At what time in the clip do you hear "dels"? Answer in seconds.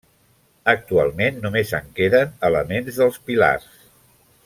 3.03-3.21